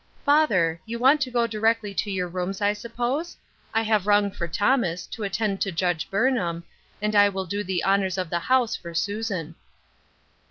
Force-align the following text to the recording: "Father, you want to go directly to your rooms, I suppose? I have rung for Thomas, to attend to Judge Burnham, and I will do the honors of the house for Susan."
"Father, 0.25 0.81
you 0.83 0.97
want 0.97 1.21
to 1.21 1.29
go 1.29 1.45
directly 1.45 1.93
to 1.93 2.09
your 2.09 2.27
rooms, 2.27 2.59
I 2.59 2.73
suppose? 2.73 3.37
I 3.71 3.83
have 3.83 4.07
rung 4.07 4.31
for 4.31 4.47
Thomas, 4.47 5.05
to 5.05 5.21
attend 5.21 5.61
to 5.61 5.71
Judge 5.71 6.09
Burnham, 6.09 6.63
and 7.03 7.15
I 7.15 7.29
will 7.29 7.45
do 7.45 7.63
the 7.63 7.83
honors 7.83 8.17
of 8.17 8.31
the 8.31 8.39
house 8.39 8.75
for 8.75 8.95
Susan." 8.95 9.53